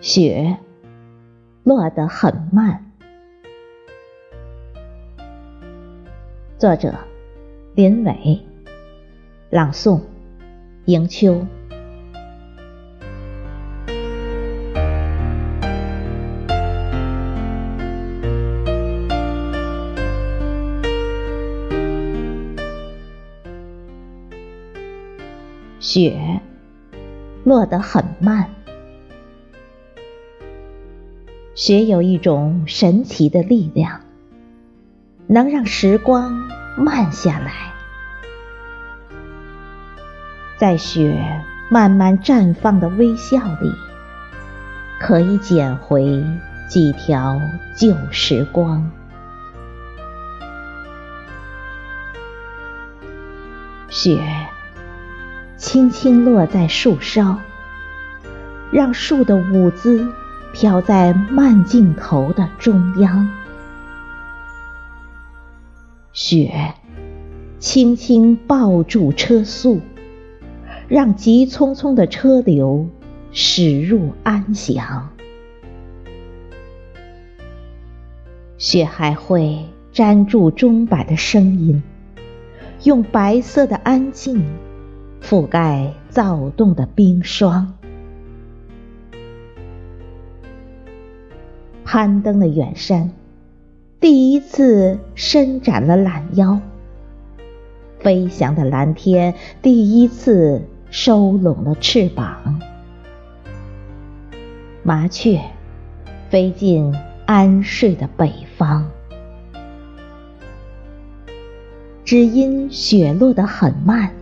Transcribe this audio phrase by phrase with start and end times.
[0.00, 0.56] 雪
[1.62, 2.86] 落得很慢。
[6.56, 6.94] 作者：
[7.74, 8.40] 林伟，
[9.50, 10.00] 朗诵：
[10.86, 11.46] 迎秋。
[25.78, 26.40] 雪
[27.44, 28.48] 落得很慢。
[31.62, 34.00] 雪有一种神奇的力量，
[35.26, 37.52] 能让时光慢下来。
[40.56, 43.70] 在雪慢慢绽放的微笑里，
[44.98, 46.24] 可以捡回
[46.66, 47.38] 几条
[47.76, 48.90] 旧时光。
[53.90, 54.18] 雪
[55.58, 57.36] 轻轻落在树梢，
[58.72, 60.10] 让树的舞姿。
[60.52, 63.28] 飘在慢镜头的中央，
[66.12, 66.74] 雪
[67.58, 69.80] 轻轻抱住车速，
[70.88, 72.88] 让急匆匆的车流
[73.32, 75.10] 驶入安详。
[78.58, 81.82] 雪还会粘住钟摆的声音，
[82.82, 84.44] 用白色的安静
[85.22, 87.74] 覆盖躁动的冰霜。
[91.92, 93.10] 攀登的远山，
[93.98, 96.60] 第一次伸展了懒腰；
[97.98, 102.60] 飞翔的蓝天，第一次收拢了翅膀。
[104.84, 105.40] 麻雀
[106.28, 106.94] 飞进
[107.26, 108.84] 安睡的北方，
[112.04, 114.12] 只因雪落得很慢，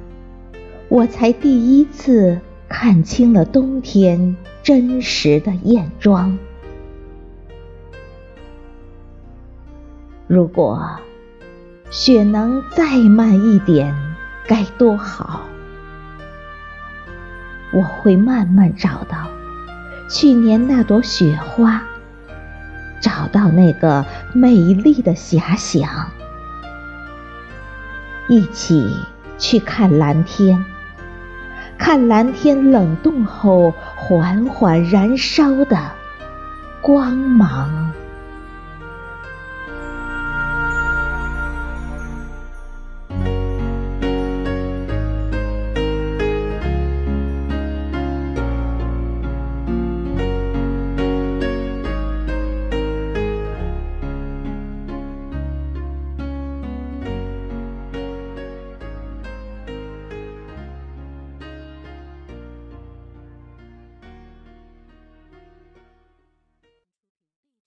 [0.88, 6.38] 我才第一次看清了冬天真实的艳妆。
[10.28, 10.86] 如果
[11.88, 13.96] 雪能再慢一点，
[14.46, 15.40] 该多好！
[17.72, 19.26] 我会慢慢找到
[20.10, 21.82] 去年那朵雪花，
[23.00, 26.10] 找到那个美丽的遐想，
[28.28, 28.86] 一起
[29.38, 30.62] 去看蓝天，
[31.78, 35.78] 看蓝天冷冻后缓缓燃烧的
[36.82, 37.87] 光芒。